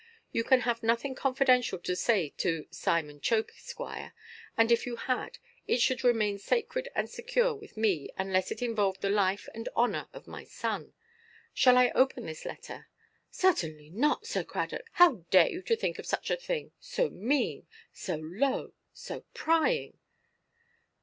You 0.31 0.43
can 0.43 0.61
have 0.61 0.81
nothing 0.81 1.13
confidential 1.13 1.77
to 1.77 1.95
say 1.95 2.29
to 2.37 2.65
'Simon 2.71 3.21
Chope, 3.21 3.51
Esq.;' 3.51 3.79
and 4.57 4.71
if 4.71 4.87
you 4.87 4.95
had, 4.95 5.37
it 5.67 5.79
should 5.79 6.03
remain 6.03 6.39
sacred 6.39 6.89
and 6.95 7.07
secure 7.07 7.53
with 7.53 7.77
me, 7.77 8.09
unless 8.17 8.49
it 8.49 8.63
involved 8.63 9.01
the 9.01 9.11
life 9.11 9.47
and 9.53 9.69
honour 9.75 10.07
of 10.11 10.25
my 10.25 10.43
son. 10.43 10.93
Shall 11.53 11.77
I 11.77 11.91
open 11.93 12.25
this 12.25 12.45
letter?" 12.45 12.87
"Certainly 13.29 13.91
not, 13.91 14.25
Sir 14.25 14.43
Cradock 14.43 14.89
Nowell. 14.99 15.13
How 15.13 15.13
dare 15.29 15.49
you 15.49 15.61
to 15.61 15.75
think 15.75 15.99
of 15.99 16.07
such 16.07 16.31
a 16.31 16.35
thing, 16.35 16.71
so 16.79 17.11
mean, 17.11 17.67
so 17.93 18.15
low, 18.15 18.73
so 18.93 19.23
prying?" 19.35 19.99